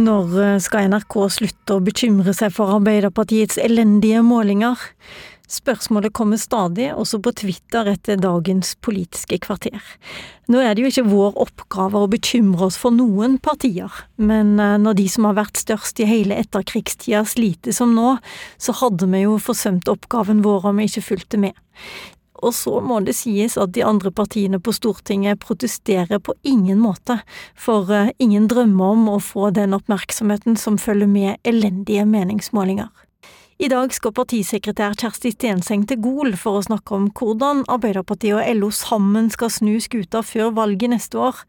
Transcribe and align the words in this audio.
Når 0.00 0.38
eh, 0.40 0.58
skal 0.64 0.88
NRK 0.88 1.14
slutte 1.34 1.76
å 1.76 1.82
bekymre 1.84 2.32
seg 2.32 2.54
for 2.54 2.72
Arbeiderpartiets 2.78 3.58
elendige 3.60 4.22
målinger? 4.24 4.80
Spørsmålet 5.52 6.14
kommer 6.16 6.40
stadig, 6.40 6.86
også 6.96 7.18
på 7.20 7.34
Twitter 7.36 7.90
etter 7.92 8.16
dagens 8.16 8.70
Politiske 8.80 9.36
kvarter. 9.44 9.82
Nå 10.48 10.62
er 10.64 10.72
det 10.72 10.86
jo 10.86 10.88
ikke 10.88 11.10
vår 11.10 11.36
oppgave 11.44 12.00
å 12.00 12.08
bekymre 12.08 12.70
oss 12.70 12.78
for 12.80 12.94
noen 12.96 13.36
partier, 13.44 13.92
men 14.16 14.54
eh, 14.56 14.78
når 14.80 14.96
de 15.02 15.06
som 15.12 15.28
har 15.28 15.36
vært 15.42 15.60
størst 15.60 16.00
i 16.00 16.08
hele 16.08 16.40
etterkrigstida 16.40 17.26
sliter 17.28 17.76
som 17.76 17.92
nå, 17.92 18.16
så 18.56 18.72
hadde 18.80 19.10
vi 19.12 19.26
jo 19.26 19.36
forsømt 19.44 19.92
oppgaven 19.92 20.40
vår 20.46 20.72
om 20.72 20.80
vi 20.80 20.88
ikke 20.88 21.04
fulgte 21.10 21.44
med. 21.44 21.58
Og 22.42 22.54
så 22.54 22.80
må 22.82 22.98
det 23.06 23.14
sies 23.14 23.54
at 23.60 23.72
de 23.76 23.84
andre 23.86 24.10
partiene 24.10 24.58
på 24.58 24.74
Stortinget 24.74 25.40
protesterer 25.44 26.18
på 26.18 26.34
ingen 26.42 26.80
måte, 26.82 27.20
for 27.54 27.90
eh, 27.94 28.10
ingen 28.18 28.48
drømmer 28.50 28.96
om 28.96 29.08
å 29.14 29.20
få 29.22 29.52
den 29.54 29.76
oppmerksomheten 29.78 30.58
som 30.58 30.80
følger 30.80 31.10
med 31.10 31.38
elendige 31.46 32.04
meningsmålinger. 32.08 32.90
I 33.62 33.68
dag 33.70 33.92
skal 33.94 34.14
partisekretær 34.16 34.96
Kjersti 34.98 35.30
Stenseng 35.30 35.84
til 35.86 36.00
Gol 36.02 36.32
for 36.40 36.58
å 36.58 36.64
snakke 36.66 36.96
om 36.96 37.04
hvordan 37.14 37.62
Arbeiderpartiet 37.70 38.40
og 38.40 38.58
LO 38.58 38.72
sammen 38.74 39.28
skal 39.30 39.52
snu 39.54 39.76
skuta 39.84 40.24
før 40.26 40.50
valget 40.56 40.90
neste 40.90 41.20
år, 41.22 41.44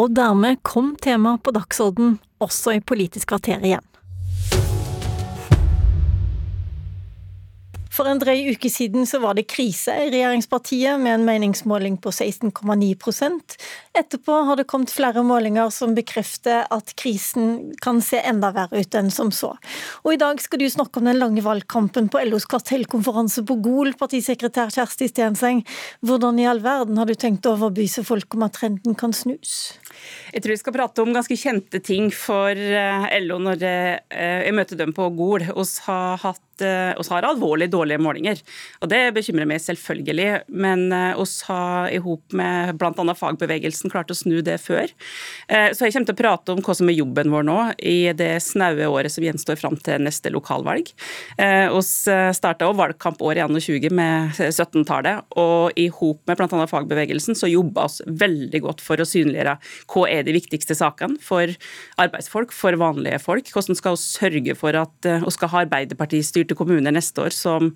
og 0.00 0.16
dermed 0.16 0.62
kom 0.64 0.94
temaet 0.96 1.44
på 1.44 1.52
dagsorden 1.52 2.16
også 2.40 2.78
i 2.78 2.80
Politisk 2.80 3.34
kvarter 3.34 3.60
igjen. 3.60 3.87
For 7.98 8.06
en 8.06 8.20
drøy 8.22 8.52
uke 8.52 8.70
siden 8.70 9.08
så 9.10 9.18
var 9.18 9.34
det 9.34 9.48
krise 9.50 9.90
i 9.90 10.10
regjeringspartiet, 10.12 11.00
med 11.02 11.16
en 11.16 11.24
meningsmåling 11.26 11.96
på 11.98 12.12
16,9% 12.14 13.56
Etterpå 13.98 14.36
har 14.46 14.60
det 14.60 14.68
kommet 14.70 14.92
flere 14.94 15.24
målinger 15.26 15.72
som 15.74 15.96
bekrefter 15.96 16.68
at 16.70 16.92
krisen 17.00 17.72
kan 17.82 17.98
se 18.04 18.20
enda 18.22 18.52
verre 18.54 18.84
ut 18.84 18.94
enn 18.94 19.10
som 19.10 19.32
så. 19.34 19.50
Og 20.04 20.12
I 20.14 20.20
dag 20.20 20.38
skal 20.42 20.62
du 20.62 20.68
snakke 20.70 21.00
om 21.00 21.08
den 21.08 21.18
lange 21.18 21.42
valgkampen 21.42 22.06
på 22.12 22.22
LOs 22.28 22.46
kartellkonferanse 22.46 23.42
på 23.48 23.58
Gol, 23.64 23.90
partisekretær 23.98 24.70
Kjersti 24.76 25.10
Stenseng. 25.10 25.64
Hvordan 26.06 26.38
i 26.38 26.46
all 26.46 26.62
verden 26.62 27.00
har 27.00 27.10
du 27.10 27.16
tenkt 27.18 27.48
å 27.48 27.56
overbevise 27.56 28.06
folk 28.06 28.38
om 28.38 28.46
at 28.46 28.54
trenden 28.60 28.94
kan 28.98 29.16
snus? 29.16 29.74
Jeg 30.32 30.44
tror 30.44 30.54
vi 30.54 30.60
skal 30.60 30.76
prate 30.76 31.04
om 31.04 31.14
ganske 31.16 31.38
kjente 31.38 31.80
ting 31.84 32.10
for 32.14 32.52
eh, 32.52 33.08
LO 33.24 33.38
når 33.42 33.64
eh, 33.64 34.44
jeg 34.46 34.56
møter 34.56 34.80
dem 34.80 34.94
på 34.96 35.08
Gol. 35.16 35.46
Vi 35.48 35.68
har 35.86 36.20
hatt 36.24 36.44
Eh, 36.62 37.00
oss 37.00 37.08
har 37.08 37.22
alvorlig 37.22 37.70
dårlige 37.70 37.98
målinger. 38.02 38.40
Og 38.82 38.88
Det 38.88 39.14
bekymrer 39.14 39.46
meg 39.46 39.62
selvfølgelig, 39.62 40.44
men 40.48 40.92
eh, 40.92 41.24
har 41.48 41.90
i 41.92 41.98
hop 42.02 42.32
med 42.32 42.74
bl.a. 42.78 43.14
fagbevegelsen 43.14 43.90
klart 43.92 44.10
å 44.10 44.16
snu 44.16 44.40
det 44.42 44.58
før. 44.62 44.90
Så 45.48 45.86
jeg 45.86 45.94
kommer 45.94 46.08
til 46.08 46.14
å 46.14 46.18
prate 46.18 46.52
om 46.52 46.60
hva 46.64 46.74
som 46.76 46.88
er 46.90 46.96
jobben 46.98 47.30
vår 47.32 47.44
nå 47.46 47.56
i 47.78 48.12
det 48.16 48.40
snaue 48.42 48.86
året 48.90 49.12
som 49.12 49.24
gjenstår 49.24 49.58
fram 49.60 49.76
til 49.80 50.02
neste 50.02 50.30
lokalvalg. 50.32 50.90
Oss 51.74 51.90
starta 52.36 52.68
valgkampåret 52.78 53.40
i 53.40 53.44
året 53.44 53.64
21 53.64 53.94
med 53.94 54.38
17-tallet, 54.38 55.24
og 55.40 55.78
i 55.78 55.88
hop 55.92 56.20
med 56.28 56.38
bl.a. 56.38 56.66
fagbevegelsen 56.70 57.38
så 57.38 57.50
jobba 57.50 57.86
oss 57.88 58.00
veldig 58.06 58.62
godt 58.66 58.84
for 58.84 59.00
å 59.00 59.08
synliggjøre 59.08 59.56
hva 59.88 60.04
er 60.10 60.26
de 60.26 60.36
viktigste 60.36 60.76
sakene 60.78 61.18
for 61.24 61.50
arbeidsfolk, 62.00 62.52
for 62.54 62.76
vanlige 62.80 63.20
folk. 63.22 63.48
Hvordan 63.52 63.78
skal 63.78 63.96
vi 63.96 64.04
sørge 64.04 64.58
for 64.58 64.76
at 64.78 65.08
vi 65.08 65.34
skal 65.34 65.52
ha 65.52 65.64
Arbeiderpartiet 65.64 66.26
styrte 66.26 66.56
kommuner 66.58 66.94
neste 66.94 67.24
år 67.24 67.34
som 67.34 67.70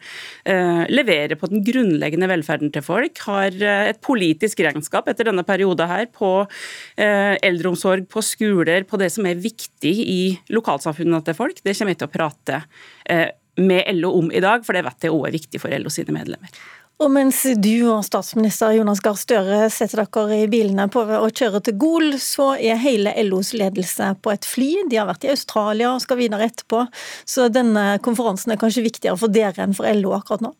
eh, 0.48 0.84
leverer 0.92 1.38
på 1.38 1.48
den 1.50 1.64
grunnleggende 1.66 2.28
velferden 2.30 2.72
til 2.74 2.84
folk, 2.84 3.18
har 3.26 3.54
eh, 3.56 3.90
et 3.92 4.00
politisk 4.04 4.62
regnskap 4.64 5.08
etter 5.10 5.28
denne 5.30 5.44
perioden 5.46 5.90
her 5.90 6.08
på 6.12 6.32
eh, 6.42 7.36
eldreomsorg, 7.42 8.08
på 8.12 8.24
skoler, 8.24 8.86
på 8.88 9.00
det 9.00 9.12
som 9.14 9.28
er 9.28 9.40
viktig 9.42 9.94
i 10.02 10.20
lokalsamfunnene 10.52 11.22
til 11.26 11.38
folk. 11.38 11.62
Det 11.62 11.76
kommer 11.78 11.94
jeg 11.96 12.02
til 12.02 12.10
å 12.10 12.16
prate 12.16 12.62
eh, 13.10 13.28
med 13.60 13.88
LO 13.98 14.14
om 14.20 14.30
i 14.32 14.40
dag, 14.42 14.64
for 14.66 14.76
det 14.76 14.86
vet 14.86 15.08
jeg 15.08 15.14
òg 15.14 15.28
er 15.28 15.36
viktig 15.36 15.60
for 15.60 15.74
LO 15.76 15.92
sine 15.92 16.14
medlemmer. 16.14 16.62
Og 17.02 17.08
mens 17.10 17.40
du 17.58 17.88
og 17.90 18.04
statsminister 18.06 18.76
Jonas 18.76 19.00
Gahr 19.02 19.16
Støre 19.18 19.64
setter 19.74 20.04
dere 20.04 20.36
i 20.44 20.46
bilene 20.50 20.84
på 20.92 21.02
å 21.02 21.30
kjøre 21.34 21.58
til 21.66 21.74
Gol, 21.82 22.12
så 22.22 22.52
er 22.54 22.78
hele 22.78 23.10
LOs 23.26 23.50
ledelse 23.58 24.12
på 24.22 24.30
et 24.30 24.46
fly. 24.46 24.68
De 24.86 25.00
har 25.00 25.08
vært 25.10 25.26
i 25.26 25.32
Australia 25.32 25.90
og 25.96 26.04
skal 26.04 26.20
videre 26.20 26.46
etterpå. 26.46 26.84
Så 27.26 27.48
denne 27.50 27.96
konferansen 28.06 28.54
er 28.54 28.60
kanskje 28.62 28.86
viktigere 28.86 29.18
for 29.18 29.34
dere 29.34 29.66
enn 29.66 29.74
for 29.74 29.90
LO 29.98 30.14
akkurat 30.14 30.46
nå? 30.46 30.54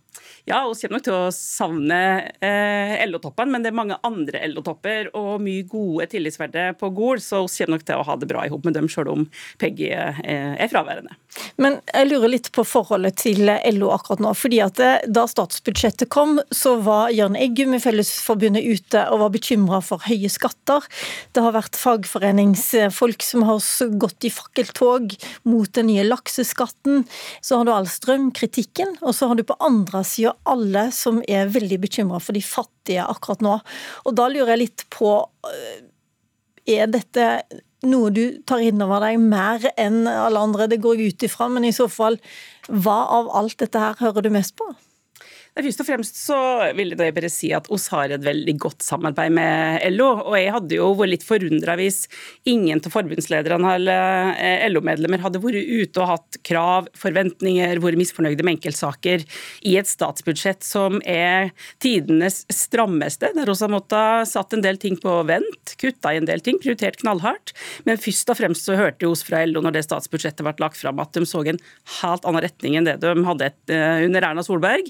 Ja, 0.44 0.64
vi 0.66 0.74
kommer 0.74 0.98
nok 0.98 1.04
til 1.06 1.14
å 1.14 1.30
savne 1.30 1.96
eh, 2.42 2.96
LO-toppen, 3.06 3.52
men 3.52 3.62
det 3.62 3.70
er 3.70 3.76
mange 3.78 3.98
andre 4.02 4.40
LO-topper 4.50 5.12
og 5.14 5.36
mye 5.44 5.62
gode 5.70 6.08
tillitsverdige 6.10 6.72
på 6.80 6.90
Gol, 6.96 7.20
så 7.22 7.44
vi 7.44 7.52
kommer 7.60 7.76
nok 7.76 7.84
til 7.86 8.00
å 8.00 8.06
ha 8.08 8.16
det 8.18 8.26
bra 8.26 8.42
i 8.42 8.50
hop 8.50 8.66
med 8.66 8.74
dem, 8.74 8.88
selv 8.90 9.12
om 9.12 9.28
Peggy 9.62 9.92
eh, 9.94 10.18
er 10.26 10.72
fraværende. 10.72 11.14
Men 11.62 11.78
jeg 11.86 12.08
lurer 12.08 12.32
litt 12.32 12.50
på 12.52 12.64
forholdet 12.66 13.20
til 13.22 13.46
LO 13.46 13.92
akkurat 13.94 14.24
nå. 14.24 14.32
fordi 14.36 14.58
at 14.64 14.82
eh, 14.82 15.06
Da 15.06 15.28
statsbudsjettet 15.30 16.10
kom, 16.10 16.40
så 16.50 16.74
var 16.82 17.14
Jørn 17.14 17.38
Eggum 17.38 17.78
i 17.78 17.80
Fellesforbundet 17.82 18.66
ute 18.66 19.06
og 19.14 19.22
var 19.22 19.32
bekymra 19.38 19.78
for 19.84 20.02
høye 20.08 20.32
skatter. 20.32 20.82
Det 21.30 21.46
har 21.46 21.54
vært 21.54 21.78
fagforeningsfolk 21.78 23.22
som 23.22 23.46
har 23.46 23.62
gått 24.02 24.26
i 24.26 24.34
fakkeltog 24.34 25.14
mot 25.46 25.70
den 25.78 25.92
nye 25.92 26.08
lakseskatten. 26.10 27.06
Så 27.38 27.62
har 27.62 27.70
du 27.70 27.74
all 27.78 27.86
strømkritikken, 27.86 28.98
og 29.06 29.14
så 29.14 29.30
har 29.30 29.38
du 29.38 29.46
på 29.46 29.60
andre 29.62 30.02
sida 30.02 30.31
alle 30.48 30.86
som 30.94 31.20
er 31.28 31.50
veldig 31.52 31.80
bekymra 31.82 32.20
for 32.22 32.36
de 32.36 32.44
fattige 32.44 33.04
akkurat 33.04 33.44
nå. 33.44 33.58
Og 34.06 34.16
da 34.18 34.28
lurer 34.30 34.54
jeg 34.54 34.62
litt 34.66 34.86
på 34.92 35.14
eh, 35.50 35.82
Er 36.72 36.86
dette 36.86 37.26
noe 37.82 38.12
du 38.14 38.38
tar 38.46 38.62
inn 38.62 38.82
over 38.84 39.02
deg 39.02 39.18
mer 39.18 39.64
enn 39.74 40.06
alle 40.06 40.38
andre? 40.38 40.68
Det 40.70 40.82
går 40.82 41.00
jeg 41.00 41.14
ut 41.14 41.26
ifra, 41.26 41.48
men 41.50 41.66
i 41.66 41.74
så 41.74 41.88
fall, 41.90 42.20
hva 42.68 43.00
av 43.18 43.32
alt 43.40 43.58
dette 43.58 43.82
her 43.82 43.98
hører 43.98 44.22
du 44.22 44.30
mest 44.30 44.54
på? 44.58 44.68
Først 45.52 45.82
og 45.82 45.84
fremst 45.84 46.16
så 46.16 46.36
vil 46.72 46.94
jeg 46.96 47.12
bare 47.12 47.28
si 47.28 47.50
at 47.52 47.66
oss 47.72 47.90
har 47.92 48.08
et 48.14 48.22
veldig 48.24 48.54
godt 48.62 48.84
samarbeid 48.86 49.34
med 49.36 49.82
LO. 49.92 50.08
Og 50.30 50.36
jeg 50.38 50.52
hadde 50.54 50.78
jo 50.78 50.86
vært 50.96 51.12
litt 51.12 51.26
forundra 51.28 51.74
hvis 51.76 52.06
ingen 52.48 52.80
av 52.80 52.94
forbundslederne 52.94 53.74
eller 53.76 54.32
eh, 54.32 54.64
LO-medlemmer 54.72 55.20
hadde 55.20 55.42
vært 55.42 55.60
ute 55.60 56.00
og 56.00 56.08
hatt 56.08 56.38
krav, 56.48 56.88
forventninger, 56.96 57.82
vært 57.84 58.00
misfornøyde 58.00 58.46
med 58.46 58.56
enkeltsaker 58.56 59.26
i 59.68 59.74
et 59.76 59.90
statsbudsjett 59.90 60.64
som 60.64 61.02
er 61.04 61.52
tidenes 61.84 62.46
strammeste, 62.48 63.34
der 63.36 63.52
vi 63.52 63.58
har 63.60 63.74
måttet 63.74 64.32
satt 64.32 64.56
en 64.56 64.64
del 64.64 64.80
ting 64.80 64.96
på 64.96 65.18
vent, 65.28 65.76
kutta 65.76 66.14
i 66.14 66.22
en 66.22 66.30
del 66.30 66.40
ting, 66.40 66.56
prioritert 66.64 66.96
knallhardt. 67.04 67.52
Men 67.84 68.00
først 68.00 68.32
og 68.32 68.40
fremst 68.40 68.70
så 68.70 68.78
hørte 68.80 69.04
vi 69.04 69.12
oss 69.12 69.26
fra 69.28 69.44
LO 69.44 69.60
når 69.60 69.76
det 69.76 69.84
statsbudsjettet 69.84 70.48
ble 70.48 70.56
lagt 70.64 70.80
fram, 70.80 71.04
at 71.04 71.12
de 71.12 71.28
så 71.28 71.44
en 71.44 71.60
helt 72.00 72.24
annen 72.24 72.46
retning 72.48 72.80
enn 72.80 72.88
det 72.88 72.98
de 73.04 73.28
hadde 73.28 73.52
eh, 73.68 74.08
under 74.08 74.30
Erna 74.32 74.48
Solberg. 74.48 74.88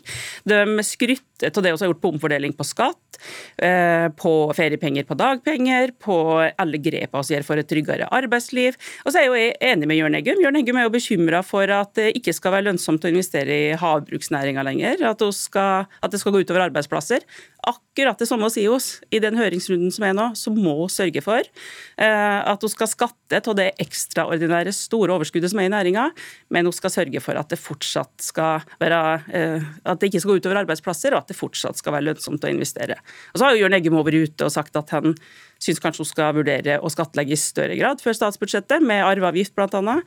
De 0.52 0.86
skrytter 0.86 1.50
av 1.50 1.64
det 1.64 1.72
vi 1.72 1.80
har 1.80 1.90
gjort 1.90 2.02
på 2.02 2.12
omfordeling 2.14 2.52
på 2.54 2.66
skatt, 2.66 3.18
eh, 3.58 4.06
på 4.14 4.32
feriepenger 4.56 5.06
på 5.08 5.16
dagpenger, 5.18 5.94
på 5.98 6.16
alle 6.40 6.78
grepene 6.82 7.26
vi 7.26 7.36
gjør 7.36 7.46
for 7.46 7.62
et 7.62 7.68
tryggere 7.70 8.08
arbeidsliv. 8.14 8.76
Og 9.04 9.12
så 9.12 9.20
er 9.20 9.26
jeg 9.26 9.32
jo 9.32 9.70
enig 9.72 9.88
med 9.90 9.98
Jørn 9.98 10.18
Eggum. 10.18 10.42
Jørn 10.44 10.60
Eggum 10.60 10.78
er 10.78 10.86
jo 10.86 10.94
bekymra 10.94 11.42
for 11.46 11.70
at 11.74 11.94
det 11.98 12.12
ikke 12.18 12.34
skal 12.36 12.56
være 12.56 12.68
lønnsomt 12.70 13.04
å 13.04 13.12
investere 13.12 13.58
i 13.70 13.72
havbruksnæringa 13.78 14.66
lenger. 14.68 15.02
At 15.10 15.22
det 15.22 16.20
skal 16.22 16.36
gå 16.36 16.44
utover 16.44 16.68
arbeidsplasser 16.68 17.26
akkurat 17.62 18.18
det 18.18 18.26
samme 18.26 18.48
si 18.50 18.64
oss 18.70 18.96
i 19.14 19.20
den 19.22 19.36
høringsrunden 19.38 19.92
som 19.94 20.06
er 20.06 20.16
nå, 20.16 20.28
så 20.38 20.50
må 20.54 20.74
sørge 20.90 21.22
for 21.24 21.40
eh, 21.42 22.40
at 22.40 22.64
hun 22.64 22.72
skal 22.72 22.90
skatte 22.90 23.40
av 23.42 23.56
det 23.58 23.68
ekstraordinære 23.82 24.72
store 24.74 25.14
overskuddet 25.14 25.52
som 25.52 25.62
er 25.62 25.68
i 25.68 25.72
næringa, 25.72 26.08
men 26.54 26.68
hun 26.68 26.74
skal 26.74 26.94
sørge 26.94 27.22
for 27.22 27.38
at 27.38 27.52
det 27.52 27.60
fortsatt 27.62 28.24
skal 28.24 28.66
være 28.82 29.00
eh, 29.30 29.70
at 29.86 30.02
det 30.02 30.10
ikke 30.10 30.24
skal 30.24 30.34
gå 30.34 30.42
utover 30.42 30.62
arbeidsplasser, 30.64 31.14
og 31.14 31.22
at 31.22 31.32
det 31.32 31.38
fortsatt 31.38 31.78
skal 31.78 31.96
være 31.96 32.08
lønnsomt 32.10 32.44
å 32.44 32.52
investere. 32.52 32.98
Og 33.32 33.38
så 33.40 33.46
har 33.46 33.56
jo 33.56 33.64
Jørn 33.64 33.78
Eggum 33.78 34.00
vært 34.02 34.32
ute 34.32 34.48
og 34.48 34.54
sagt 34.54 34.78
at 34.78 34.92
han 34.96 35.14
syns 35.62 35.80
kanskje 35.82 36.02
hun 36.02 36.10
skal 36.10 36.36
vurdere 36.36 36.78
å 36.82 36.90
skattlegge 36.90 37.36
i 37.36 37.40
større 37.40 37.76
grad 37.78 38.02
før 38.02 38.16
statsbudsjettet, 38.18 38.82
med 38.82 39.04
arveavgift 39.06 39.54
bl.a. 39.54 39.98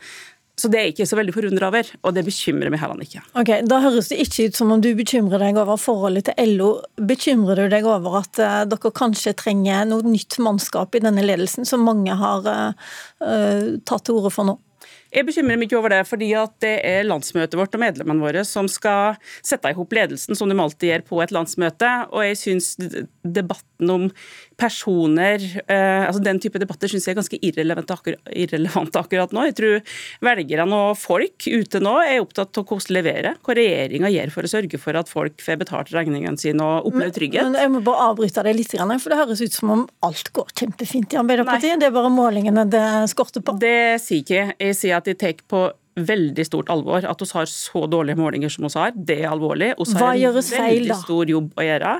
Så 0.55 0.69
det 0.71 0.79
er 0.79 0.85
jeg 0.87 0.93
ikke 0.95 1.07
så 1.09 1.17
veldig 1.19 1.33
forundra 1.35 1.67
over, 1.67 1.89
og 2.07 2.13
det 2.15 2.23
bekymrer 2.27 2.71
meg 2.71 2.79
heller 2.79 3.03
ikke. 3.03 3.23
Ok, 3.35 3.51
Da 3.67 3.81
høres 3.83 4.07
det 4.11 4.21
ikke 4.23 4.47
ut 4.47 4.59
som 4.59 4.71
om 4.71 4.83
du 4.83 4.93
bekymrer 4.95 5.41
deg 5.43 5.59
over 5.59 5.79
forholdet 5.81 6.29
til 6.29 6.53
LO. 6.55 6.69
Bekymrer 6.95 7.65
du 7.65 7.73
deg 7.73 7.87
over 7.89 8.21
at 8.21 8.39
uh, 8.39 8.61
dere 8.71 8.93
kanskje 8.95 9.35
trenger 9.35 9.83
noe 9.89 10.05
nytt 10.07 10.39
mannskap 10.39 10.95
i 10.95 11.03
denne 11.03 11.25
ledelsen, 11.25 11.67
som 11.67 11.83
mange 11.83 12.15
har 12.15 12.47
uh, 12.47 12.95
tatt 13.83 14.07
til 14.07 14.21
orde 14.21 14.31
for 14.31 14.47
nå? 14.47 14.55
Jeg 15.15 15.23
bekymrer 15.29 15.55
meg 15.55 15.69
ikke 15.69 15.77
over 15.79 15.93
det, 15.93 16.01
fordi 16.09 16.31
at 16.35 16.51
det 16.63 16.73
er 16.83 17.05
landsmøtet 17.07 17.55
vårt 17.55 17.75
og 17.77 17.81
medlemmene 17.81 18.23
våre 18.23 18.41
som 18.47 18.67
skal 18.71 19.15
sette 19.45 19.71
i 19.71 19.77
hop 19.77 19.93
ledelsen, 19.95 20.35
som 20.35 20.51
de 20.51 20.57
alltid 20.59 20.89
gjør 20.89 21.05
på 21.07 21.21
et 21.23 21.31
landsmøte. 21.35 21.91
Og 22.11 22.25
jeg 22.25 22.39
syns 22.41 22.73
debatten 23.23 23.93
om 23.93 24.09
personer 24.59 25.43
eh, 25.67 26.05
altså 26.05 26.21
Den 26.23 26.39
type 26.43 26.59
debatter 26.61 26.91
syns 26.91 27.07
jeg 27.07 27.15
er 27.15 27.19
ganske 27.19 27.39
irrelevante 27.43 27.95
akkurat, 27.95 28.21
irrelevant 28.31 28.95
akkurat 28.99 29.35
nå. 29.35 29.45
Jeg 29.49 29.57
tror 29.59 29.95
velgerne 30.25 30.79
og 30.89 30.99
folk 30.99 31.47
ute 31.47 31.81
nå 31.83 31.95
er 32.03 32.21
opptatt 32.23 32.59
av 32.59 32.67
hvordan 32.67 32.95
levere, 32.95 33.35
hva 33.45 33.55
regjeringa 33.57 34.11
gjør 34.13 34.33
for 34.33 34.47
å 34.47 34.51
sørge 34.51 34.79
for 34.81 34.99
at 34.99 35.11
folk 35.11 35.43
får 35.43 35.61
betalt 35.61 35.93
regningene 35.95 36.39
sine 36.39 36.65
og 36.65 36.89
opplever 36.91 37.15
trygghet. 37.15 37.47
Men, 37.47 37.55
men, 37.55 37.61
Jeg 37.65 37.73
må 37.75 37.83
bare 37.85 38.09
avbryte 38.11 38.45
deg 38.45 38.59
litt, 38.59 38.75
for 38.75 39.13
det 39.13 39.21
høres 39.21 39.41
ut 39.41 39.55
som 39.55 39.73
om 39.75 39.85
alt 40.05 40.31
går 40.35 40.53
kjempefint 40.59 41.15
i 41.15 41.21
Arbeiderpartiet. 41.21 41.75
Nei. 41.75 41.81
Det 41.83 41.89
er 41.89 41.95
bare 41.95 42.13
målingene 42.13 42.67
det 42.69 42.85
skorter 43.11 43.43
på? 43.45 43.57
Det 43.61 44.01
sier 44.03 44.23
ikke. 44.23 44.45
Jeg 44.61 44.77
sier 44.77 44.99
at 44.99 45.09
de 45.09 45.17
tar 45.19 45.39
på 45.49 45.67
veldig 45.95 46.45
stort 46.45 46.69
alvor. 46.71 47.05
At 47.07 47.21
vi 47.23 47.27
har 47.31 47.47
så 47.49 47.85
dårlige 47.87 48.19
målinger 48.19 48.51
som 48.51 48.67
vi 48.67 48.71
har, 48.75 48.93
det 48.95 49.17
er 49.23 49.31
alvorlig. 49.31 49.71
Vi 49.79 49.95
har 49.99 50.19
en 50.19 50.35
veldig 50.35 50.91
da? 50.91 50.97
stor 50.99 51.31
jobb 51.31 51.53
å 51.55 51.65
gjøre. 51.65 51.93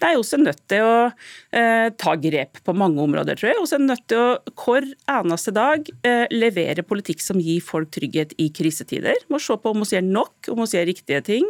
Det 0.00 0.08
er 0.08 0.20
også 0.20 0.40
nødt 0.42 0.62
til 0.70 0.86
å 0.86 0.96
eh, 1.06 1.88
ta 1.98 2.16
grep 2.20 2.60
på 2.66 2.74
mange 2.76 3.02
områder, 3.02 3.38
tror 3.38 3.52
jeg. 3.52 3.60
Vi 3.62 3.78
er 3.78 3.84
nødt 3.84 4.06
til 4.10 4.22
å 4.22 4.54
hver 4.66 4.88
eneste 5.16 5.54
dag 5.54 5.90
eh, 6.06 6.24
levere 6.34 6.84
politikk 6.86 7.22
som 7.22 7.40
gir 7.42 7.62
folk 7.64 7.92
trygghet 7.94 8.34
i 8.42 8.48
krisetider. 8.54 9.18
Vi 9.26 9.34
må 9.34 9.40
se 9.42 9.56
på 9.60 9.72
om 9.72 9.84
vi 9.84 9.94
gjør 9.94 10.06
nok, 10.08 10.50
om 10.52 10.62
vi 10.64 10.70
gjør 10.74 10.88
riktige 10.90 11.22
ting. 11.30 11.46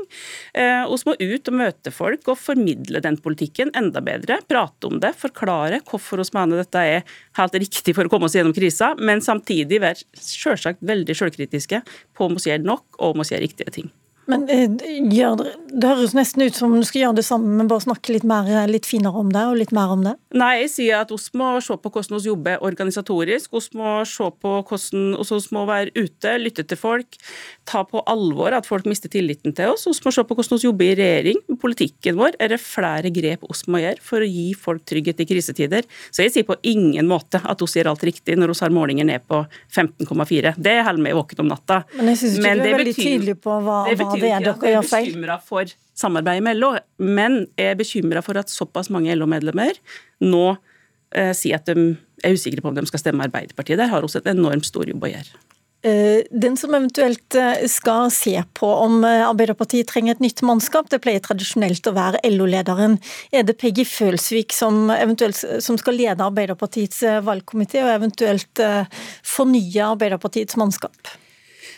Eh, 0.53 0.85
vi 0.85 1.01
må 1.09 1.17
ut 1.17 1.53
og 1.53 1.59
møte 1.63 1.95
folk 1.95 2.29
og 2.33 2.41
formidle 2.41 3.01
den 3.05 3.17
politikken 3.23 3.73
enda 3.79 4.03
bedre. 4.05 4.41
Prate 4.49 4.91
om 4.91 5.01
det, 5.01 5.15
forklare 5.17 5.81
hvorfor 5.89 6.21
vi 6.21 6.29
mener 6.37 6.61
dette 6.61 6.85
er 6.85 7.19
helt 7.39 7.57
riktig 7.57 7.97
for 7.97 8.07
å 8.07 8.13
komme 8.13 8.29
oss 8.29 8.37
gjennom 8.37 8.55
krisa, 8.57 8.93
men 9.01 9.25
samtidig 9.25 9.81
være 9.83 10.05
selvsagt 10.21 10.85
veldig 10.87 11.17
selvkritiske 11.17 11.81
på 12.17 12.29
om 12.29 12.37
vi 12.37 12.51
gjør 12.51 12.65
nok, 12.67 12.87
og 12.99 13.15
om 13.15 13.23
vi 13.23 13.31
gjør 13.33 13.45
riktige 13.47 13.75
ting. 13.75 13.93
Men 14.31 14.47
eh, 14.51 14.67
gjør, 15.13 15.43
Det 15.71 15.87
høres 15.87 16.15
nesten 16.17 16.43
ut 16.47 16.57
som 16.59 16.75
du 16.75 16.85
skal 16.87 17.05
gjøre 17.05 17.19
det 17.21 17.27
samme, 17.27 17.51
men 17.59 17.69
bare 17.71 17.85
snakke 17.85 18.15
litt, 18.15 18.27
mer, 18.27 18.49
eh, 18.51 18.67
litt 18.71 18.89
finere 18.89 19.23
om 19.23 19.31
det 19.35 19.45
og 19.47 19.59
litt 19.61 19.75
mer 19.77 19.93
om 19.95 20.03
det? 20.07 20.17
Nei, 20.37 20.53
jeg 20.65 20.73
sier 20.73 21.05
at 21.05 21.13
vi 21.15 21.39
må 21.39 21.53
se 21.65 21.77
på 21.79 21.93
hvordan 21.93 22.19
vi 22.19 22.31
jobber 22.31 22.65
organisatorisk. 22.67 23.55
Vi 23.55 23.79
må 23.79 23.93
se 24.09 24.31
på 24.43 24.55
hvordan 24.67 25.37
vi 25.47 25.55
må 25.55 25.65
være 25.69 25.95
ute, 25.95 26.35
lytte 26.43 26.67
til 26.67 26.81
folk, 26.81 27.19
ta 27.69 27.85
på 27.87 28.03
alvor 28.11 28.57
at 28.57 28.67
folk 28.69 28.89
mister 28.91 29.13
tilliten 29.13 29.55
til 29.57 29.75
oss. 29.75 29.87
Vi 29.87 30.07
må 30.07 30.15
se 30.15 30.27
på 30.27 30.39
hvordan 30.39 30.61
vi 30.61 30.69
jobber 30.69 30.89
i 30.91 30.99
regjering. 30.99 31.43
Politikken 31.63 32.19
vår 32.19 32.39
er 32.43 32.55
det 32.55 32.61
flere 32.63 33.13
grep 33.15 33.47
vi 33.47 33.73
må 33.73 33.83
gjøre 33.83 34.03
for 34.03 34.25
å 34.25 34.29
gi 34.29 34.49
folk 34.59 34.85
trygghet 34.89 35.23
i 35.23 35.29
krisetider. 35.29 35.87
Så 36.11 36.25
jeg 36.25 36.35
sier 36.35 36.49
på 36.49 36.59
ingen 36.67 37.07
måte 37.09 37.39
at 37.39 37.63
vi 37.63 37.79
gjør 37.79 37.93
alt 37.93 38.05
riktig 38.07 38.37
når 38.39 38.55
vi 38.55 38.59
har 38.65 38.75
målinger 38.75 39.07
ned 39.07 39.27
på 39.29 39.45
15,4. 39.71 40.57
Det 40.59 40.77
holder 40.83 41.03
meg 41.03 41.17
våken 41.19 41.45
om 41.45 41.51
natta. 41.53 41.83
Men 41.97 42.13
jeg 42.13 42.23
syns 42.25 42.39
ikke 42.41 42.55
du 42.57 42.67
er 42.67 42.79
veldig 42.81 42.97
tydelig 42.97 43.37
på 43.45 43.57
hva, 43.63 43.79
hva 43.87 44.16
betyr 44.21 44.53
ikke 44.53 44.55
at 44.55 44.67
jeg 44.67 44.79
er 44.79 45.11
bekymra 45.11 45.39
for 45.43 45.75
samarbeidet 45.97 46.45
med 46.45 46.61
LO, 46.61 46.75
men 47.01 47.43
jeg 47.57 47.73
er 47.73 47.79
bekymra 47.79 48.23
for 48.25 48.39
at 48.41 48.53
såpass 48.53 48.91
mange 48.93 49.15
LO-medlemmer 49.17 49.79
nå 50.25 50.47
eh, 51.17 51.33
sier 51.37 51.61
at 51.61 51.69
de 51.71 51.95
er 52.25 52.37
usikre 52.37 52.65
på 52.65 52.73
om 52.73 52.77
de 52.77 52.87
skal 52.89 53.03
stemme 53.03 53.27
Arbeiderpartiet. 53.27 53.81
Der 53.81 53.93
har 53.93 54.05
også 54.05 54.23
et 54.23 54.33
enormt 54.33 54.69
stor 54.69 54.89
jobb 54.89 55.05
å 55.05 55.13
gjøre. 55.13 55.45
Eh, 55.87 56.25
den 56.31 56.57
som 56.57 56.75
eventuelt 56.75 57.35
eh, 57.39 57.67
skal 57.71 58.09
se 58.11 58.35
på 58.59 58.67
om 58.67 59.05
eh, 59.05 59.23
Arbeiderpartiet 59.29 59.87
trenger 59.91 60.17
et 60.17 60.23
nytt 60.25 60.41
mannskap, 60.47 60.89
det 60.91 60.99
pleier 61.05 61.23
tradisjonelt 61.23 61.87
å 61.87 61.95
være 61.95 62.23
LO-lederen. 62.33 62.97
Er 63.31 63.45
det 63.47 63.59
Peggy 63.61 63.85
Følsvik 63.87 64.57
som, 64.57 64.89
som 65.63 65.79
skal 65.79 65.99
lede 66.01 66.25
Arbeiderpartiets 66.27 67.05
valgkomité, 67.27 67.85
og 67.85 67.93
eventuelt 67.93 68.65
fornye 69.37 69.93
Arbeiderpartiets 69.93 70.59
mannskap? 70.59 71.15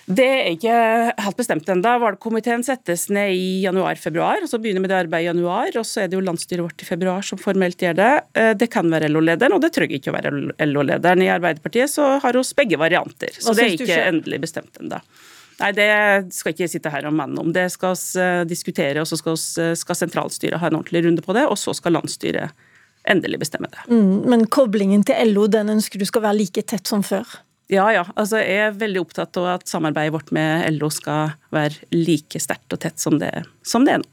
Det 0.09 0.25
er 0.25 0.47
ikke 0.55 0.75
helt 1.21 1.37
bestemt 1.37 1.69
ennå. 1.69 1.95
Valgkomiteen 2.01 2.63
settes 2.65 3.07
ned 3.13 3.35
i 3.37 3.49
januar-februar. 3.67 4.43
og 4.43 4.49
Så 4.49 4.61
begynner 4.63 4.85
vi 4.85 4.91
det 4.91 4.97
arbeidet 5.03 5.27
i 5.27 5.29
januar, 5.29 5.73
og 5.77 5.85
så 5.85 6.03
er 6.03 6.09
det 6.09 6.17
jo 6.17 6.25
landsstyret 6.25 6.65
vårt 6.65 6.85
i 6.85 6.89
februar 6.89 7.27
som 7.27 7.41
formelt 7.41 7.83
gjør 7.83 7.99
det. 7.99 8.13
Eh, 8.35 8.53
det 8.57 8.71
kan 8.73 8.89
være 8.89 9.11
LO-lederen, 9.13 9.57
og 9.57 9.65
det 9.65 9.75
trenger 9.77 9.99
ikke 9.99 10.15
å 10.15 10.17
være 10.17 10.33
LO-lederen. 10.65 11.25
I 11.25 11.33
Arbeiderpartiet 11.35 11.93
så 11.93 12.15
har 12.23 12.39
vi 12.39 12.47
begge 12.57 12.81
varianter, 12.81 13.35
så 13.37 13.53
det 13.57 13.67
er 13.67 13.77
ikke 13.77 14.07
endelig 14.07 14.41
bestemt 14.47 14.81
ennå. 14.81 15.03
Nei, 15.59 15.73
Det 15.75 15.91
skal 16.33 16.55
ikke 16.55 16.71
sitte 16.71 16.91
her 16.91 17.09
og 17.09 17.17
mene 17.19 17.43
om. 17.43 17.53
Det 17.53 17.67
skal 17.75 17.97
vi 17.99 18.23
eh, 18.23 18.45
diskutere, 18.49 19.03
og 19.03 19.11
så 19.11 19.19
skal, 19.19 19.37
eh, 19.65 19.75
skal 19.77 19.99
sentralstyret 19.99 20.63
ha 20.63 20.71
en 20.71 20.79
ordentlig 20.81 21.05
runde 21.05 21.25
på 21.25 21.37
det, 21.37 21.45
og 21.51 21.59
så 21.59 21.75
skal 21.77 21.99
landsstyret 21.99 22.55
endelig 23.09 23.41
bestemme 23.41 23.69
det. 23.73 23.85
Mm, 23.91 24.29
men 24.29 24.47
koblingen 24.47 25.05
til 25.07 25.33
LO 25.33 25.47
den 25.51 25.71
ønsker 25.77 26.01
du 26.01 26.07
skal 26.09 26.25
være 26.25 26.41
like 26.43 26.63
tett 26.63 26.87
som 26.89 27.03
før? 27.03 27.27
Ja, 27.69 27.87
ja. 27.93 28.05
Altså, 28.17 28.41
jeg 28.41 28.69
er 28.69 28.77
veldig 28.81 29.03
opptatt 29.05 29.37
av 29.41 29.51
at 29.59 29.69
samarbeidet 29.69 30.15
vårt 30.15 30.31
med 30.33 30.65
LO 30.79 30.89
skal 30.93 31.35
være 31.53 31.89
like 31.93 32.41
sterkt 32.41 32.73
og 32.73 32.81
tett 32.81 33.01
som 33.01 33.19
det, 33.21 33.33
som 33.67 33.85
det 33.85 33.99
er 33.99 34.05
nå. 34.05 34.09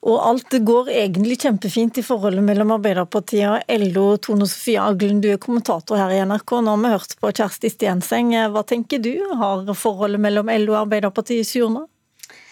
Og 0.00 0.16
alt 0.24 0.54
går 0.64 0.88
egentlig 0.96 1.36
kjempefint 1.42 1.98
i 2.00 2.04
forholdet 2.04 2.44
mellom 2.44 2.70
Arbeiderpartiet 2.78 3.50
og 3.50 3.82
LO. 3.82 4.04
Tone 4.16 4.46
Sofie 4.48 4.80
Aglen, 4.80 5.18
du 5.20 5.28
er 5.28 5.40
kommentator 5.40 6.00
her 6.00 6.14
i 6.16 6.22
NRK. 6.24 6.54
Nå 6.64 6.72
har 6.72 6.80
vi 6.80 6.92
hørt 6.94 7.16
på 7.20 7.32
Kjersti 7.36 7.68
Stenseng. 7.68 8.32
Hva 8.54 8.62
tenker 8.64 9.02
du? 9.04 9.12
Har 9.36 9.68
forholdet 9.76 10.22
mellom 10.24 10.48
LO 10.48 10.72
og 10.72 10.86
Arbeiderpartiet 10.86 11.48
surna? 11.48 11.84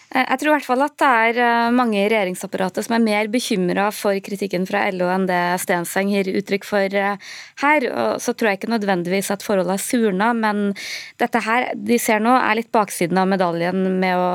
Eh, 0.09 0.25
jeg 0.25 0.41
tror 0.41 0.49
i 0.49 0.53
hvert 0.55 0.65
fall 0.65 0.81
at 0.81 0.95
det 0.97 1.09
er 1.23 1.39
eh, 1.43 1.71
mange 1.75 1.99
i 1.99 2.07
regjeringsapparatet 2.09 2.85
som 2.85 2.95
er 2.97 3.03
mer 3.03 3.29
bekymra 3.29 3.89
for 3.93 4.17
kritikken 4.25 4.65
fra 4.69 4.87
LO 4.95 5.09
enn 5.13 5.27
det 5.29 5.41
Stenseng 5.61 6.09
gir 6.09 6.31
uttrykk 6.33 6.65
for 6.65 6.97
eh, 7.01 7.35
her. 7.61 7.87
Og 7.89 8.23
så 8.23 8.33
tror 8.33 8.51
jeg 8.51 8.61
ikke 8.61 8.73
nødvendigvis 8.73 9.29
at 9.35 9.45
forholdet 9.45 9.77
har 9.77 9.83
surna, 9.83 10.31
men 10.33 10.73
dette 11.21 11.43
her 11.45 11.69
de 11.77 11.99
ser 12.01 12.23
nå 12.25 12.33
er 12.39 12.57
litt 12.57 12.71
baksiden 12.73 13.21
av 13.21 13.29
medaljen 13.29 13.85
med 14.01 14.17
å 14.17 14.29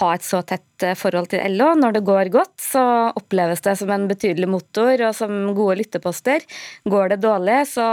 ha 0.00 0.14
et 0.14 0.24
så 0.24 0.40
tett 0.48 0.64
forhold 0.98 1.30
til 1.32 1.42
LO. 1.56 1.72
Når 1.78 1.96
det 1.96 2.04
går 2.06 2.30
godt, 2.32 2.54
så 2.60 2.82
oppleves 3.16 3.62
det 3.64 3.74
som 3.80 3.90
en 3.92 4.06
betydelig 4.10 4.48
motor 4.50 5.02
og 5.08 5.14
som 5.16 5.32
gode 5.56 5.78
lytteposter. 5.80 6.44
Går 6.88 7.12
det 7.12 7.20
dårlig, 7.22 7.58
så, 7.70 7.88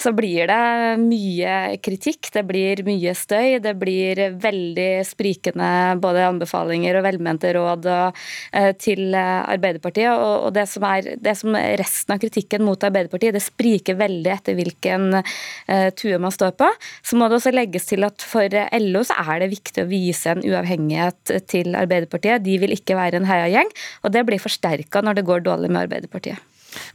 så 0.00 0.12
blir 0.16 0.48
det 0.50 1.00
mye 1.02 1.54
kritikk, 1.84 2.30
det 2.34 2.44
blir 2.48 2.84
mye 2.86 3.14
støy, 3.18 3.58
det 3.64 3.74
blir 3.80 4.20
veldig 4.42 4.90
sprikende 5.06 5.70
både 6.02 6.26
anbefalinger 6.28 6.98
og 6.98 7.06
velmente 7.08 7.52
råd 7.56 7.90
eh, 7.90 8.70
til 8.80 9.14
eh, 9.14 9.42
Arbeiderpartiet. 9.54 10.12
Og 10.14 10.52
det 10.54 10.66
som, 10.70 10.86
er, 10.88 11.14
det 11.20 11.36
som 11.40 11.54
resten 11.54 12.14
av 12.14 12.22
kritikken 12.22 12.64
mot 12.66 12.88
Arbeiderpartiet, 12.88 13.34
det 13.36 13.44
spriker 13.44 13.98
veldig 13.98 14.34
etter 14.36 14.58
hvilken 14.58 15.20
eh, 15.20 15.90
tue 15.98 16.20
man 16.22 16.34
står 16.34 16.54
på. 16.60 16.70
Så 17.02 17.18
må 17.18 17.28
det 17.28 17.40
også 17.40 17.54
legges 17.54 17.90
til 17.90 18.06
at 18.06 18.24
for 18.24 18.48
LO 18.78 19.04
så 19.06 19.18
er 19.24 19.44
det 19.44 19.52
viktig 19.54 19.84
å 19.84 19.90
vise 19.90 20.34
en 20.34 20.44
uavhengighet 20.44 21.36
til 21.50 21.74
Arbeiderpartiet. 21.74 22.03
De 22.44 22.58
vil 22.62 22.74
ikke 22.76 22.98
være 22.98 23.20
en 23.20 23.28
heiagjeng, 23.28 23.70
og 24.02 24.12
det 24.12 24.24
blir 24.26 24.42
forsterka 24.42 25.02
når 25.04 25.20
det 25.20 25.28
går 25.28 25.46
dårlig 25.46 25.70
med 25.70 25.86
Arbeiderpartiet. 25.86 26.38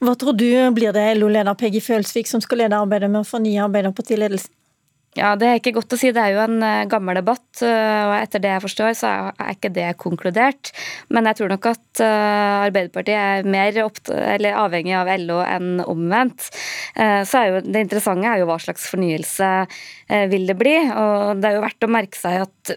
Hva 0.03 0.15
tror 0.19 0.35
du 0.35 0.50
blir 0.75 0.91
det 0.95 1.06
LO-leder 1.17 1.56
Peggy 1.56 1.79
Følsvik 1.79 2.27
som 2.27 2.41
skal 2.44 2.65
lede 2.65 2.79
arbeidet 2.79 3.07
med 3.11 3.23
å 3.23 3.27
fornye 3.27 3.63
Arbeiderpartiledelsen? 3.63 4.51
Ja, 5.17 5.33
Det 5.35 5.47
er 5.47 5.57
ikke 5.57 5.73
godt 5.73 5.94
å 5.95 5.97
si. 5.97 6.11
Det 6.13 6.21
er 6.21 6.35
jo 6.35 6.41
en 6.44 6.61
eh, 6.63 6.85
gammel 6.89 7.17
debatt, 7.17 7.47
eh, 7.65 8.01
og 8.06 8.13
etter 8.19 8.44
det 8.44 8.51
jeg 8.53 8.63
forstår, 8.63 8.91
så 8.95 9.13
er 9.31 9.56
ikke 9.56 9.71
det 9.73 9.88
konkludert. 10.01 10.69
Men 11.09 11.25
jeg 11.27 11.39
tror 11.39 11.50
nok 11.50 11.65
at 11.71 12.03
eh, 12.06 12.67
Arbeiderpartiet 12.67 13.17
er 13.17 13.50
mer 13.50 13.79
avhengig 14.61 14.94
av 15.00 15.09
LO 15.23 15.39
enn 15.44 15.81
omvendt. 15.81 16.51
Så 16.94 17.39
er 17.39 17.50
jo, 17.50 17.63
Det 17.65 17.83
interessante 17.85 18.29
er 18.29 18.41
jo 18.41 18.50
hva 18.50 18.59
slags 18.61 18.85
fornyelse 18.91 19.50
vil 20.29 20.45
det 20.50 20.57
bli. 20.59 20.75
og 20.91 21.41
Det 21.41 21.50
er 21.50 21.57
jo 21.57 21.63
verdt 21.63 21.85
å 21.87 21.92
merke 21.92 22.19
seg 22.19 22.44
at 22.44 22.73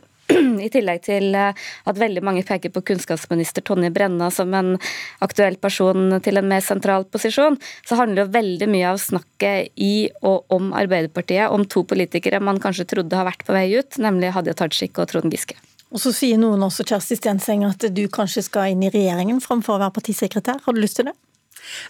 i 0.67 0.69
tillegg 0.73 1.03
til 1.07 1.35
eh, 1.39 1.57
at 1.89 1.99
veldig 1.99 2.23
mange 2.25 2.45
peker 2.47 2.73
på 2.73 2.85
kunnskapsminister 2.93 3.65
Tonje 3.67 3.91
Brenna 3.95 4.31
som 4.35 4.55
en 4.57 4.77
aktuell 5.25 5.59
person 5.63 6.19
til 6.25 6.41
en 6.41 6.49
mer 6.49 6.63
sentral 6.65 7.07
posisjon, 7.11 7.59
så 7.89 7.99
handler 7.99 8.25
jo 8.25 8.37
veldig 8.37 8.71
mye 8.73 8.93
av 8.93 9.03
snakket 9.03 9.73
i 9.77 10.09
og 10.23 10.53
om 10.55 10.73
Arbeiderpartiet 10.77 11.53
om 11.53 11.67
to 11.67 11.85
politikere 11.89 12.43
man 12.43 12.63
kanskje 12.63 12.89
trodde 12.95 13.19
har 13.19 13.29
vært 13.29 13.45
på 13.47 13.57
vei 13.57 13.69
ut, 13.75 14.01
nemlig 14.03 14.33
Hadia 14.37 14.57
Tajik 14.57 15.03
og 15.03 15.11
Trond 15.13 15.33
Giske. 15.33 15.59
Og 15.93 16.01
Så 16.01 16.15
sier 16.17 16.39
noen 16.41 16.63
også 16.65 16.87
Kjersti 16.89 17.19
Stenseng, 17.19 17.67
at 17.69 17.85
du 17.93 18.07
kanskje 18.09 18.47
skal 18.47 18.73
inn 18.73 18.87
i 18.87 18.91
regjeringen 18.93 19.43
framfor 19.45 19.77
å 19.77 19.83
være 19.83 19.97
partisekretær. 19.99 20.63
Har 20.65 20.73
du 20.73 20.81
lyst 20.81 20.97
til 21.01 21.11
det? 21.11 21.17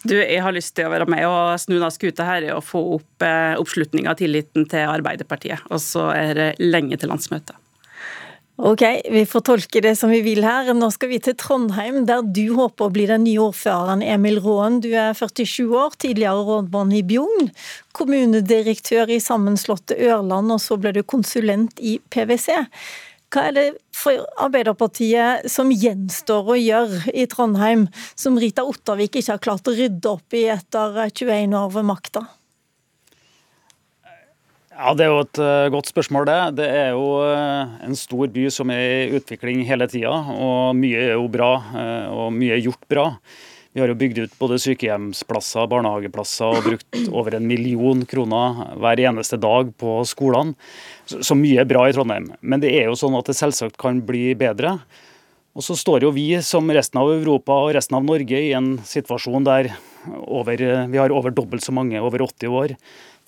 Du, 0.02 0.16
Jeg 0.18 0.42
har 0.42 0.52
lyst 0.52 0.74
til 0.76 0.88
å 0.88 0.92
være 0.92 1.06
med 1.08 1.24
og 1.28 1.54
snu 1.62 1.78
den 1.78 1.94
skuta 1.94 2.26
her 2.26 2.48
og 2.56 2.64
få 2.66 2.82
opp 2.98 3.24
eh, 3.24 3.54
oppslutninga 3.60 4.12
og 4.12 4.20
tilliten 4.20 4.66
til 4.68 4.90
Arbeiderpartiet. 4.90 5.62
Og 5.70 5.80
så 5.80 6.10
er 6.16 6.34
det 6.38 6.48
lenge 6.60 6.98
til 6.98 7.12
landsmøtet. 7.14 7.61
Ok, 8.60 8.82
vi 9.10 9.22
får 9.26 9.40
tolke 9.40 9.80
det 9.80 9.94
som 9.96 10.10
vi 10.12 10.18
vil 10.20 10.44
her. 10.44 10.68
Nå 10.76 10.90
skal 10.92 11.08
vi 11.08 11.18
til 11.24 11.34
Trondheim, 11.40 12.02
der 12.04 12.20
du 12.20 12.52
håper 12.58 12.90
å 12.90 12.92
bli 12.92 13.06
den 13.08 13.24
nye 13.24 13.40
ordføreren 13.40 14.02
Emil 14.04 14.36
Råen. 14.44 14.76
Du 14.84 14.90
er 14.92 15.16
47 15.16 15.72
år, 15.72 15.96
tidligere 15.96 16.44
rådmann 16.44 16.92
i 16.92 17.00
Bjugn, 17.00 17.48
kommunedirektør 17.96 19.08
i 19.08 19.22
sammenslåtte 19.24 19.96
Ørland, 19.96 20.52
og 20.52 20.60
så 20.60 20.76
ble 20.76 20.92
du 20.92 21.00
konsulent 21.00 21.80
i 21.80 21.96
PwC. 22.12 22.60
Hva 23.32 23.46
er 23.48 23.56
det 23.56 23.66
for 23.96 24.20
Arbeiderpartiet 24.44 25.48
som 25.48 25.72
gjenstår 25.72 26.52
å 26.52 26.58
gjøre 26.60 27.16
i 27.16 27.24
Trondheim, 27.32 27.88
som 28.20 28.36
Rita 28.36 28.68
Ottervik 28.68 29.16
ikke 29.16 29.38
har 29.38 29.42
klart 29.48 29.72
å 29.72 29.76
rydde 29.78 30.12
opp 30.12 30.36
i 30.36 30.44
etter 30.52 31.00
21 31.08 31.56
år 31.56 31.72
ved 31.72 31.88
makta? 31.88 32.26
Ja, 34.72 34.94
Det 34.96 35.04
er 35.04 35.10
jo 35.12 35.20
et 35.20 35.38
uh, 35.42 35.68
godt 35.72 35.90
spørsmål, 35.92 36.26
det. 36.26 36.40
Det 36.62 36.66
er 36.66 36.92
jo 36.96 37.04
uh, 37.20 37.72
en 37.84 37.96
stor 37.98 38.30
by 38.32 38.46
som 38.50 38.70
er 38.72 38.80
i 38.80 39.18
utvikling 39.18 39.60
hele 39.68 39.88
tida. 39.90 40.12
Og 40.32 40.72
mye 40.78 41.10
er 41.10 41.12
jo 41.12 41.26
bra, 41.32 41.50
uh, 41.74 42.06
og 42.08 42.32
mye 42.32 42.56
er 42.56 42.64
gjort 42.64 42.86
bra. 42.88 43.04
Vi 43.72 43.80
har 43.80 43.88
jo 43.88 43.96
bygd 44.00 44.18
ut 44.24 44.34
både 44.40 44.58
sykehjemsplasser, 44.60 45.68
barnehageplasser 45.68 46.56
og 46.56 46.66
brukt 46.66 46.98
over 47.12 47.36
en 47.36 47.46
million 47.48 48.02
kroner 48.08 48.74
hver 48.80 49.00
eneste 49.00 49.38
dag 49.40 49.70
på 49.80 50.00
skolene. 50.08 50.56
Så 51.08 51.36
mye 51.36 51.62
er 51.62 51.68
bra 51.68 51.86
i 51.88 51.94
Trondheim. 51.96 52.30
Men 52.40 52.60
det 52.64 52.72
er 52.76 52.90
jo 52.90 52.98
sånn 53.00 53.16
at 53.16 53.28
det 53.28 53.36
selvsagt 53.38 53.80
kan 53.80 54.00
bli 54.04 54.34
bedre. 54.40 54.78
Og 55.56 55.64
så 55.64 55.76
står 55.76 56.04
jo 56.04 56.12
vi 56.16 56.30
som 56.44 56.68
resten 56.72 57.00
av 57.00 57.12
Europa 57.12 57.56
og 57.60 57.72
resten 57.76 57.96
av 57.96 58.04
Norge 58.08 58.40
i 58.40 58.52
en 58.56 58.74
situasjon 58.88 59.48
der 59.48 59.72
over, 60.22 60.58
vi 60.90 61.00
har 61.00 61.14
over 61.14 61.34
dobbelt 61.34 61.64
så 61.64 61.74
mange 61.74 62.00
over 62.00 62.24
80 62.24 62.58
år 62.58 62.76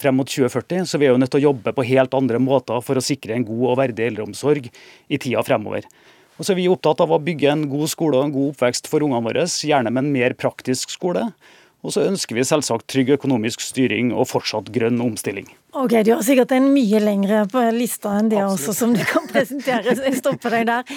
frem 0.01 0.17
mot 0.19 0.29
2040. 0.29 0.87
Så 0.89 0.99
vi 0.99 1.09
er 1.09 1.15
jo 1.15 1.21
nødt 1.21 1.33
til 1.35 1.43
å 1.43 1.49
jobbe 1.51 1.75
på 1.75 1.87
helt 1.89 2.15
andre 2.17 2.41
måter 2.43 2.83
for 2.85 2.99
å 2.99 3.05
sikre 3.05 3.37
en 3.37 3.47
god 3.47 3.65
og 3.73 3.81
verdig 3.83 4.09
eldreomsorg 4.09 4.69
i 4.69 5.21
tida 5.21 5.45
fremover. 5.47 5.87
Og 6.35 6.43
så 6.43 6.55
er 6.55 6.59
vi 6.59 6.71
opptatt 6.71 7.03
av 7.05 7.13
å 7.15 7.21
bygge 7.23 7.51
en 7.53 7.69
god 7.71 7.91
skole 7.93 8.19
og 8.19 8.27
en 8.27 8.35
god 8.35 8.55
oppvekst 8.55 8.89
for 8.91 9.07
ungene 9.07 9.23
våre, 9.23 9.45
gjerne 9.47 9.93
med 9.95 10.03
en 10.03 10.15
mer 10.17 10.35
praktisk 10.39 10.91
skole. 10.91 11.29
Og 11.85 11.95
så 11.95 12.07
ønsker 12.09 12.35
vi 12.35 12.47
selvsagt 12.49 12.89
trygg 12.91 13.13
økonomisk 13.19 13.63
styring 13.63 14.11
og 14.17 14.31
fortsatt 14.33 14.73
grønn 14.75 15.03
omstilling. 15.05 15.47
Ok, 15.75 15.91
Du 16.05 16.13
har 16.13 16.23
sikkert 16.23 16.53
en 16.55 16.69
mye 16.71 16.99
lengre 17.03 17.41
på 17.51 17.59
lista 17.75 18.13
enn 18.15 18.29
det 18.31 18.39
Absolutt. 18.39 18.61
også, 18.61 18.73
som 18.79 18.93
du 18.95 19.01
kan 19.09 19.25
presentere. 19.27 19.95
Jeg 20.07 20.19
stopper 20.21 20.55
deg 20.55 20.69
der. 20.69 20.91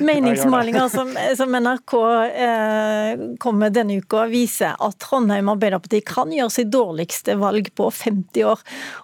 Meningsmålinger 0.00 0.86
som, 0.88 1.10
som 1.36 1.52
NRK 1.52 1.92
eh, 2.40 3.24
kom 3.42 3.58
med 3.60 3.76
denne 3.76 3.98
uka, 4.00 4.24
viser 4.32 4.78
at 4.80 4.96
Trondheim 5.04 5.50
Arbeiderparti 5.52 6.00
kan 6.08 6.32
gjøre 6.32 6.54
sitt 6.54 6.70
dårligste 6.72 7.36
valg 7.42 7.68
på 7.76 7.90
50 7.92 8.46
år. 8.48 8.62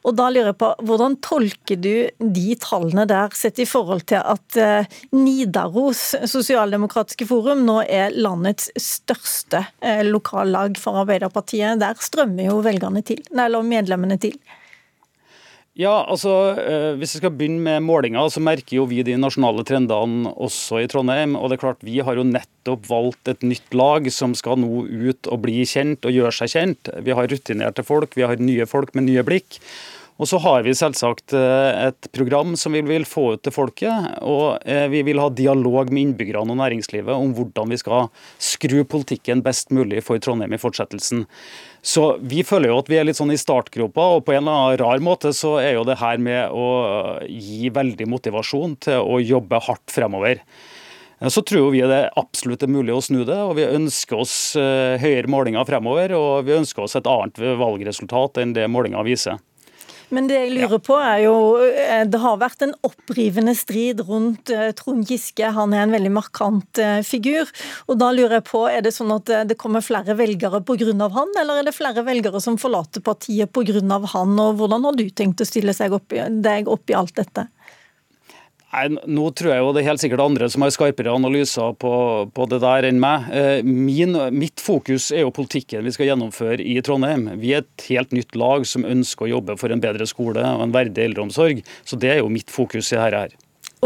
Og 0.08 0.16
da 0.16 0.30
lurer 0.32 0.54
jeg 0.54 0.58
på, 0.62 0.70
Hvordan 0.88 1.18
tolker 1.20 1.82
du 1.85 1.92
de 2.38 2.47
tallene 2.62 3.04
der, 3.11 3.37
sett 3.37 3.61
i 3.61 3.66
forhold 3.68 4.06
til 4.08 4.25
at 4.25 4.56
eh, 4.56 5.00
Nidaros 5.12 6.14
sosialdemokratiske 6.25 7.28
forum 7.28 7.66
nå 7.68 7.82
er 7.85 8.16
landets 8.16 8.70
største 8.80 9.61
eh, 9.85 10.00
lokallag 10.08 10.80
for 10.80 11.02
Arbeiderpartiet? 11.04 11.82
Der 11.85 12.00
strømmer 12.00 12.49
jo 12.49 12.62
velgerne 12.64 13.04
til, 13.04 13.20
eller 13.37 13.68
medlemmene 13.76 14.16
til. 14.25 14.40
Ja, 15.78 16.00
altså 16.11 16.32
eh, 16.58 16.97
Hvis 16.99 17.14
vi 17.14 17.20
skal 17.20 17.35
begynne 17.38 17.62
med 17.62 17.85
målinga, 17.87 18.25
så 18.35 18.42
merker 18.42 18.80
jo 18.80 18.87
vi 18.90 19.04
de 19.06 19.14
nasjonale 19.20 19.62
trendene 19.66 20.32
også 20.35 20.80
i 20.82 20.88
Trondheim. 20.90 21.37
og 21.38 21.49
det 21.49 21.58
er 21.58 21.62
klart 21.62 21.87
Vi 21.87 22.00
har 22.02 22.18
jo 22.18 22.26
nettopp 22.26 22.88
valgt 22.90 23.30
et 23.30 23.47
nytt 23.47 23.76
lag 23.78 24.08
som 24.11 24.35
skal 24.35 24.58
nå 24.58 24.82
ut 24.88 25.30
og 25.30 25.44
bli 25.47 25.62
kjent 25.62 26.02
og 26.02 26.16
gjøre 26.16 26.35
seg 26.35 26.50
kjent. 26.56 26.90
Vi 27.06 27.14
har 27.14 27.30
rutinerte 27.30 27.87
folk, 27.87 28.18
vi 28.18 28.26
har 28.26 28.42
nye 28.42 28.66
folk 28.66 28.90
med 28.99 29.06
nye 29.06 29.23
blikk. 29.23 29.61
Og 30.18 30.26
så 30.26 30.38
har 30.42 30.64
vi 30.66 30.75
selvsagt 30.75 31.32
eh, 31.37 31.88
et 31.88 32.08
program 32.14 32.56
som 32.58 32.75
vi 32.75 32.80
vil 32.82 33.04
få 33.06 33.37
ut 33.37 33.42
til 33.46 33.54
folket. 33.54 34.16
Og 34.26 34.58
eh, 34.66 34.88
vi 34.90 35.04
vil 35.06 35.20
ha 35.22 35.28
dialog 35.30 35.92
med 35.92 36.02
innbyggerne 36.08 36.54
og 36.54 36.58
næringslivet 36.58 37.14
om 37.14 37.37
hvordan 37.37 37.70
vi 37.70 37.78
skal 37.78 38.08
skru 38.42 38.80
politikken 38.82 39.44
best 39.46 39.70
mulig 39.75 40.02
for 40.06 40.18
Trondheim 40.18 40.56
i 40.56 40.58
fortsettelsen. 40.58 41.22
Så 41.87 42.08
vi 42.18 42.42
føler 42.42 42.72
jo 42.72 42.80
at 42.82 42.90
vi 42.90 42.98
er 42.98 43.06
litt 43.06 43.20
sånn 43.20 43.30
i 43.30 43.38
startgropa, 43.38 44.08
og 44.16 44.25
på 44.26 44.34
en 44.34 44.42
eller 44.42 44.56
annen 44.56 44.80
rar 44.82 45.04
måte 45.06 45.30
så 45.37 45.54
er 45.62 45.76
jo 45.76 45.87
det 45.87 46.00
her 46.02 46.18
med 46.18 46.50
å 46.50 46.66
gi 47.22 47.70
veldig 47.70 48.10
motivasjon 48.10 48.75
til 48.88 48.98
å 48.98 49.22
jobbe 49.22 49.62
hardt 49.68 49.94
fremover. 49.94 50.42
Så 51.30 51.42
tror 51.46 51.70
vi 51.75 51.80
det 51.87 52.04
absolutt 52.18 52.62
er 52.62 52.70
mulig 52.70 52.94
å 52.94 53.02
snu 53.02 53.25
det, 53.26 53.38
og 53.38 53.56
vi 53.58 53.66
ønsker 53.66 54.18
oss 54.22 54.34
eh, 54.58 54.98
høyere 55.02 55.30
målinger 55.30 55.66
fremover. 55.66 56.14
Og 56.18 56.46
vi 56.46 56.58
ønsker 56.58 56.87
oss 56.87 56.98
et 56.98 57.06
annet 57.10 57.38
valgresultat 57.62 58.42
enn 58.42 58.54
det 58.58 58.66
målinga 58.70 59.06
viser. 59.06 59.38
Men 60.14 60.28
det 60.28 60.38
jeg 60.38 60.52
lurer 60.54 60.80
på 60.80 60.96
er 60.96 61.22
jo 61.26 61.34
eh, 61.60 62.04
Det 62.08 62.20
har 62.22 62.38
vært 62.40 62.64
en 62.64 62.74
opprivende 62.86 63.52
strid 63.56 64.00
rundt 64.08 64.52
eh, 64.54 64.70
Trond 64.76 65.04
Giske. 65.08 65.50
Han 65.56 65.74
er 65.76 65.84
en 65.84 65.94
veldig 65.96 66.12
markant 66.14 66.80
eh, 66.82 67.00
figur. 67.06 67.50
Og 67.88 68.00
da 68.00 68.10
lurer 68.16 68.38
jeg 68.38 68.46
på, 68.48 68.64
er 68.70 68.84
det 68.84 68.94
sånn 68.96 69.12
at 69.14 69.28
det 69.48 69.58
kommer 69.60 69.84
flere 69.84 70.16
velgere 70.18 70.62
pga. 70.64 71.10
han, 71.14 71.34
eller 71.40 71.60
er 71.60 71.68
det 71.68 71.76
flere 71.76 72.04
velgere 72.06 72.40
som 72.40 72.56
forlater 72.60 73.04
partiet 73.04 73.52
pga. 73.52 74.00
han? 74.14 74.34
Og 74.40 74.56
hvordan 74.60 74.88
har 74.88 74.96
du 74.96 75.08
tenkt 75.10 75.44
å 75.44 75.48
stille 75.48 75.76
opp, 75.92 76.16
deg 76.48 76.68
opp 76.68 76.90
i 76.90 76.96
alt 76.96 77.16
dette? 77.16 77.48
Nei, 78.68 78.84
nå 79.08 79.30
tror 79.32 79.54
jeg 79.54 79.62
jo 79.62 79.68
det 79.72 79.80
er 79.80 79.87
helt 79.88 80.02
sikkert 80.02 80.20
andre 80.20 80.48
som 80.52 80.60
har 80.64 80.72
skarpere 80.75 81.12
analyser 81.16 81.72
på, 81.80 81.92
på 82.37 82.46
det 82.52 82.58
der 82.60 82.88
enn 82.90 83.00
meg. 83.00 83.30
Eh, 83.32 83.64
min, 83.64 84.12
mitt 84.37 84.60
fokus 84.60 85.08
er 85.14 85.25
jo 85.25 85.32
politikken 85.32 85.87
vi 85.88 85.94
skal 85.96 86.10
gjennomføre 86.10 86.60
i 86.60 86.76
Trondheim. 86.84 87.30
Vi 87.40 87.54
er 87.56 87.64
et 87.64 87.87
helt 87.88 88.12
nytt 88.12 88.37
lag 88.37 88.68
som 88.68 88.84
ønsker 88.84 89.25
å 89.25 89.32
jobbe 89.38 89.56
for 89.60 89.72
en 89.72 89.80
bedre 89.80 90.04
skole 90.10 90.44
og 90.44 90.66
en 90.66 90.76
verdig 90.76 91.06
eldreomsorg. 91.06 91.64
Så 91.88 91.96
det 91.96 92.12
er 92.12 92.20
jo 92.20 92.32
mitt 92.32 92.52
fokus 92.52 92.92
i 92.92 92.98
dette 92.98 93.25
her. 93.25 93.37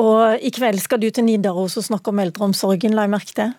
Og 0.02 0.42
i 0.42 0.50
kveld 0.50 0.80
skal 0.82 0.98
du 0.98 1.10
til 1.12 1.28
Nidaros 1.28 1.78
og 1.78 1.86
snakke 1.86 2.10
om 2.10 2.22
eldreomsorgen, 2.24 2.96
la 2.96 3.06
jeg 3.06 3.14
merke 3.14 3.36
til? 3.38 3.54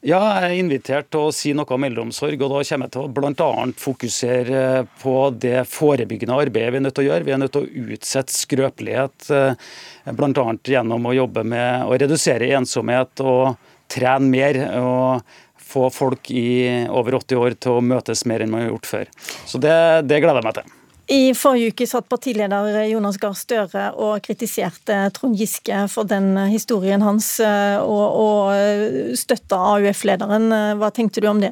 Ja, 0.00 0.20
jeg 0.40 0.46
er 0.46 0.58
invitert 0.62 1.10
til 1.12 1.26
å 1.26 1.32
si 1.34 1.50
noe 1.52 1.68
om 1.76 1.84
eldreomsorg. 1.84 2.40
og 2.40 2.54
Da 2.54 2.62
kommer 2.70 2.88
jeg 2.88 2.92
til 2.94 3.02
å 3.02 3.10
bl.a. 3.12 3.66
fokusere 3.82 4.62
på 5.02 5.16
det 5.36 5.66
forebyggende 5.68 6.38
arbeidet 6.40 6.72
vi 6.72 6.80
er 6.80 6.84
nødt 6.86 6.96
til 6.96 7.04
å 7.04 7.10
gjøre. 7.10 7.26
Vi 7.26 7.34
er 7.36 7.42
nødt 7.42 7.52
til 7.52 7.66
å 7.66 7.84
utsette 7.98 8.32
skrøpelighet, 8.32 9.28
eh, 9.36 9.76
bl.a. 10.16 10.46
gjennom 10.72 11.04
å 11.04 11.14
jobbe 11.18 11.44
med 11.44 11.84
å 11.84 12.00
redusere 12.00 12.48
ensomhet 12.56 13.20
og 13.20 13.60
trene 13.92 14.32
mer. 14.32 14.64
og 14.80 15.38
få 15.70 15.86
folk 15.94 16.30
i 16.34 16.66
over 16.90 17.20
80 17.20 17.38
år 17.38 17.54
til 17.62 17.78
å 17.78 17.84
møtes 17.84 18.24
mer 18.26 18.42
enn 18.42 18.50
man 18.50 18.64
har 18.64 18.72
gjort 18.72 18.90
før. 18.90 19.10
Så 19.46 19.60
det, 19.62 19.76
det 20.10 20.18
gleder 20.18 20.40
jeg 20.40 20.48
meg 20.48 20.56
til. 20.56 20.79
I 21.10 21.32
forrige 21.34 21.72
uke 21.72 21.86
satt 21.90 22.06
partileder 22.10 22.84
Jonas 22.86 23.16
Gahr 23.18 23.34
Støre 23.34 23.88
og 23.98 24.20
kritiserte 24.22 25.00
Trond 25.16 25.34
Giske 25.38 25.86
for 25.90 26.06
den 26.06 26.36
historien 26.52 27.02
hans, 27.02 27.32
eh, 27.42 27.78
og, 27.82 28.20
og 28.20 29.16
støtta 29.18 29.58
AUF-lederen. 29.74 30.52
Hva 30.78 30.92
tenkte 30.94 31.24
du 31.24 31.26
om 31.32 31.42
det? 31.42 31.50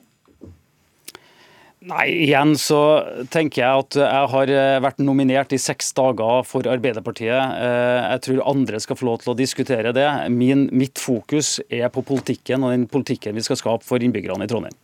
Nei, 1.89 2.09
igjen 2.27 2.57
så 2.59 2.79
tenker 3.31 3.63
jeg 3.63 3.83
at 3.85 3.97
jeg 4.01 4.31
har 4.33 4.51
eh, 4.51 4.81
vært 4.83 4.99
nominert 5.01 5.55
i 5.55 5.61
seks 5.63 5.93
dager 5.97 6.43
for 6.45 6.67
Arbeiderpartiet. 6.69 7.39
Eh, 7.39 8.09
jeg 8.17 8.23
tror 8.27 8.43
andre 8.51 8.81
skal 8.83 8.99
få 8.99 9.07
lov 9.07 9.23
til 9.23 9.33
å 9.33 9.37
diskutere 9.39 9.95
det. 9.95 10.09
Min, 10.35 10.67
mitt 10.75 10.99
fokus 10.99 11.57
er 11.71 11.87
på 11.95 12.03
politikken 12.05 12.67
og 12.67 12.75
den 12.75 12.89
politikken 12.91 13.39
vi 13.39 13.47
skal 13.47 13.61
skape 13.61 13.87
for 13.87 14.03
innbyggerne 14.03 14.45
i 14.45 14.51
Trondheim. 14.51 14.75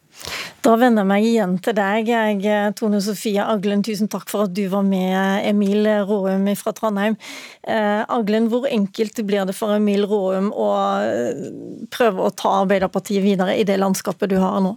Da 0.64 0.78
vender 0.80 1.02
jeg 1.02 1.08
meg 1.10 1.24
igjen 1.28 1.54
til 1.60 1.74
deg, 1.76 2.06
jeg, 2.08 2.70
Tone 2.78 2.96
Sofie 3.04 3.42
Aglen. 3.44 3.82
Tusen 3.84 4.08
takk 4.08 4.30
for 4.32 4.46
at 4.46 4.54
du 4.56 4.62
var 4.72 4.86
med, 4.86 5.44
Emil 5.44 5.84
Råum 6.08 6.46
fra 6.56 6.72
Trondheim. 6.72 7.18
Eh, 7.68 8.00
Aglen, 8.08 8.48
hvor 8.48 8.64
enkelt 8.70 9.20
blir 9.28 9.44
det 9.44 9.56
for 9.58 9.76
Emil 9.76 10.06
Råum 10.08 10.48
å 10.56 10.70
eh, 11.04 11.44
prøve 11.92 12.24
å 12.24 12.32
ta 12.32 12.54
Arbeiderpartiet 12.62 13.20
videre 13.26 13.58
i 13.60 13.66
det 13.68 13.76
landskapet 13.82 14.32
du 14.32 14.38
har 14.40 14.56
nå? 14.64 14.72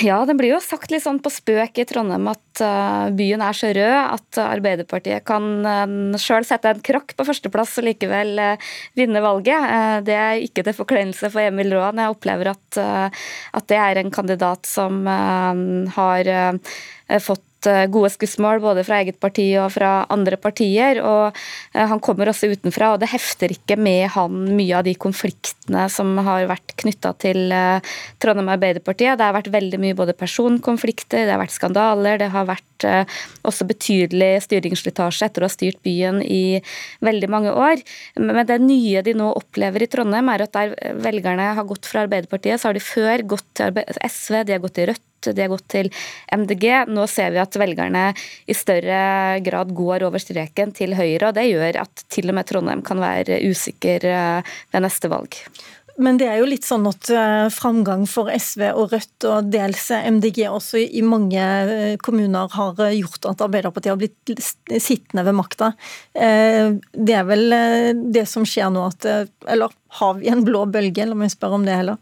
Ja, 0.00 0.22
det 0.24 0.34
blir 0.38 0.54
jo 0.54 0.60
sagt 0.64 0.90
litt 0.92 1.04
sånn 1.04 1.18
på 1.20 1.30
spøk 1.30 1.76
i 1.82 1.84
Trondheim 1.88 2.24
at 2.30 2.62
uh, 2.64 3.10
byen 3.12 3.42
er 3.44 3.56
så 3.56 3.68
rød 3.76 3.96
at 3.98 4.38
Arbeiderpartiet 4.40 5.26
kan 5.28 5.44
uh, 5.66 6.16
sjøl 6.20 6.46
sette 6.48 6.72
en 6.72 6.80
krakk 6.84 7.12
på 7.18 7.26
førsteplass 7.28 7.76
og 7.82 7.86
likevel 7.90 8.40
uh, 8.40 8.72
vinne 8.98 9.20
valget. 9.22 9.68
det 10.08 10.16
er 10.16 10.40
ikke 10.46 10.64
til 10.64 10.78
forkleinelse 10.78 11.28
for 11.34 11.44
Emil 11.44 11.74
Raan. 11.76 12.00
Jeg 12.00 12.14
opplever 12.14 12.54
at, 12.54 12.80
at 12.80 13.68
det 13.68 13.78
er 13.78 14.00
en 14.00 14.12
kandidat 14.14 14.66
som 14.68 15.04
har 15.06 16.28
fått 17.20 17.44
Eh, 17.66 17.86
gode 17.92 18.10
skussmål 18.10 18.60
både 18.62 18.82
fra 18.86 18.98
eget 19.02 19.18
parti 19.22 19.46
og 19.60 19.70
fra 19.74 19.92
andre 20.12 20.38
partier. 20.40 21.00
og 21.02 21.36
eh, 21.74 21.86
Han 21.86 22.00
kommer 22.00 22.30
også 22.30 22.50
utenfra, 22.52 22.92
og 22.94 23.02
det 23.02 23.12
hefter 23.12 23.54
ikke 23.54 23.76
med 23.76 24.08
han 24.16 24.56
mye 24.56 24.78
av 24.78 24.86
de 24.86 24.94
konfliktene 24.94 25.86
som 25.92 26.16
har 26.26 26.48
vært 26.50 26.74
knytta 26.82 27.14
til 27.22 27.52
eh, 27.54 27.94
Trondheim 28.22 28.50
Arbeiderpartiet. 28.54 29.18
Det 29.18 29.28
har 29.28 29.36
vært 29.36 29.52
veldig 29.52 29.80
mye 29.82 29.98
både 29.98 30.16
personkonflikter, 30.18 31.26
det 31.26 31.34
har 31.34 31.42
vært 31.42 31.56
skandaler, 31.56 32.18
det 32.22 32.32
har 32.34 32.48
vært 32.48 32.68
også 33.46 33.62
betydelig 33.68 34.40
styringsslitasje 34.42 35.28
etter 35.28 35.44
å 35.44 35.46
ha 35.46 35.52
styrt 35.54 35.78
byen 35.86 36.18
i 36.24 36.58
veldig 37.06 37.28
mange 37.30 37.52
år. 37.54 37.78
Men 38.18 38.42
det 38.48 38.58
nye 38.58 39.04
de 39.06 39.14
nå 39.14 39.28
opplever 39.38 39.84
i 39.84 39.90
Trondheim, 39.92 40.32
er 40.32 40.42
at 40.48 40.56
der 40.56 40.74
velgerne 40.98 41.52
har 41.54 41.68
gått 41.68 41.86
fra 41.86 42.02
Arbeiderpartiet, 42.08 42.58
så 42.58 42.72
har 42.72 42.74
de 42.74 42.82
før 42.82 43.22
gått 43.36 43.46
til 43.60 43.78
SV, 44.02 44.42
de 44.42 44.56
har 44.56 44.64
gått 44.66 44.80
til 44.80 44.90
Rødt 44.90 45.06
de 45.30 45.44
har 45.44 45.52
gått 45.52 45.68
til 45.72 45.90
MDG. 46.32 46.66
Nå 46.90 47.06
ser 47.10 47.34
vi 47.34 47.42
at 47.42 47.58
velgerne 47.60 48.08
i 48.46 48.56
større 48.56 49.38
grad 49.44 49.74
går 49.76 50.06
over 50.08 50.22
streken 50.22 50.74
til 50.76 50.96
Høyre, 50.98 51.30
og 51.30 51.36
det 51.38 51.48
gjør 51.50 51.82
at 51.84 52.06
til 52.12 52.32
og 52.32 52.38
med 52.38 52.48
Trondheim 52.48 52.82
kan 52.86 53.00
være 53.02 53.42
usikker 53.48 54.08
eh, 54.08 54.56
ved 54.72 54.84
neste 54.84 55.10
valg. 55.12 55.38
Men 56.02 56.16
det 56.16 56.24
er 56.30 56.38
jo 56.40 56.48
litt 56.48 56.64
sånn 56.64 56.86
at 56.88 57.10
eh, 57.12 57.46
framgang 57.52 58.06
for 58.08 58.30
SV 58.32 58.64
og 58.70 58.94
Rødt 58.94 59.26
og 59.28 59.50
dels 59.52 59.90
MDG 59.92 60.46
også 60.48 60.80
i 60.80 61.02
mange 61.04 61.42
eh, 61.42 61.96
kommuner 62.00 62.48
har 62.56 62.80
gjort 62.96 63.28
at 63.28 63.44
Arbeiderpartiet 63.44 63.92
har 63.92 64.00
blitt 64.00 64.80
sittende 64.80 65.26
ved 65.28 65.36
makta. 65.36 65.72
Det 66.12 67.16
er 67.16 67.26
vel 67.28 67.56
det 68.14 68.24
som 68.30 68.46
skjer 68.48 68.72
nå 68.72 68.86
at 68.88 69.06
Eller 69.06 69.74
har 70.00 70.14
vi 70.18 70.30
en 70.32 70.44
blå 70.46 70.64
bølge, 70.72 71.06
la 71.06 71.18
meg 71.18 71.32
spørre 71.32 71.60
om 71.60 71.66
det 71.68 71.76
heller. 71.76 72.00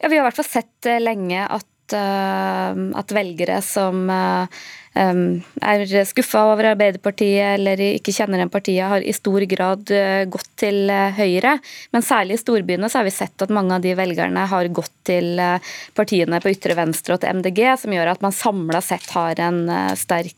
Ja, 0.00 0.08
Vi 0.08 0.16
har 0.16 0.24
i 0.24 0.28
hvert 0.30 0.40
fall 0.40 0.48
sett 0.48 0.90
lenge 1.02 1.44
at 1.46 1.69
Eh, 1.96 2.82
at 3.00 3.14
velgere 3.14 3.60
som 3.64 4.08
eh, 4.10 4.60
er 4.94 6.04
skuffa 6.04 6.42
over 6.50 6.72
Arbeiderpartiet 6.72 7.54
eller 7.54 7.78
ikke 7.80 8.12
kjenner 8.14 8.40
igjen 8.40 8.50
partiet, 8.50 8.88
har 8.90 9.04
i 9.06 9.14
stor 9.14 9.44
grad 9.46 9.90
eh, 9.94 10.24
gått 10.26 10.48
til 10.58 10.90
eh, 10.90 11.14
Høyre. 11.14 11.56
Men 11.94 12.02
særlig 12.02 12.36
i 12.36 12.42
storbyene 12.42 12.90
så 12.90 13.00
har 13.00 13.06
vi 13.06 13.14
sett 13.14 13.44
at 13.44 13.54
mange 13.54 13.76
av 13.76 13.84
de 13.84 13.94
velgerne 13.94 14.46
har 14.50 14.70
gått 14.74 14.92
til 15.06 15.38
eh, 15.38 15.62
partiene 15.94 16.40
på 16.42 16.50
ytre 16.50 16.74
venstre 16.74 17.14
og 17.14 17.22
til 17.22 17.38
MDG, 17.38 17.62
som 17.84 17.94
gjør 17.94 18.12
at 18.16 18.24
man 18.24 18.34
samla 18.34 18.82
sett 18.82 19.06
har 19.14 19.38
en 19.46 19.62
sterk 19.96 20.36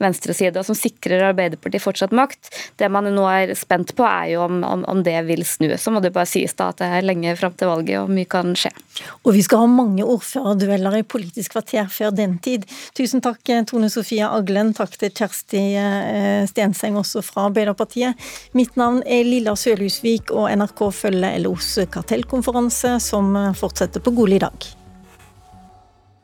venstreside, 0.00 0.56
og 0.56 0.64
som 0.64 0.76
sikrer 0.78 1.26
Arbeiderpartiet 1.28 1.84
fortsatt 1.84 2.14
makt. 2.16 2.48
Det 2.80 2.88
man 2.88 3.10
nå 3.12 3.26
er 3.28 3.52
spent 3.58 3.92
på, 3.98 4.06
er 4.08 4.32
jo 4.32 4.46
om, 4.46 4.62
om, 4.64 4.86
om 4.88 5.04
det 5.04 5.18
vil 5.28 5.44
snu. 5.44 5.68
Så 5.76 5.92
må 5.92 6.00
det 6.00 6.14
bare 6.16 6.28
sies 6.30 6.56
da 6.56 6.70
at 6.72 6.80
det 6.80 6.88
er 6.88 7.04
lenge 7.04 7.36
fram 7.36 7.52
til 7.52 7.68
valget, 7.68 8.00
og 8.00 8.12
mye 8.12 8.28
kan 8.28 8.56
skje. 8.56 8.72
Og 9.26 9.34
vi 9.36 9.44
skal 9.44 9.66
ha 9.66 9.70
mange 9.70 10.06
ordførerdueller 10.08 11.02
i 11.02 11.06
Politisk 11.08 11.52
kvarter 11.54 11.88
før 11.92 12.16
den 12.16 12.38
tid. 12.44 12.64
Tusen 12.96 13.22
takk, 13.24 13.42
Tone 13.66 13.90
Sofie 13.90 14.26
Aglen. 14.26 14.74
Takk 14.76 14.94
til 15.00 15.10
Kjersti 15.10 15.62
eh, 15.80 16.46
Stenseng, 16.50 16.98
også 17.00 17.24
fra 17.26 17.48
Arbeiderpartiet. 17.48 18.28
Mitt 18.58 18.78
navn 18.78 19.02
er 19.06 19.26
Lilla 19.26 19.56
Sølhusvik, 19.58 20.30
og 20.30 20.50
NRK 20.54 20.84
følger 20.94 21.38
LOs 21.42 21.74
kartellkonferanse, 21.90 22.98
som 23.02 23.34
fortsetter 23.58 24.04
på 24.04 24.14
Gol 24.18 24.38
i 24.38 24.42
dag. 24.44 24.70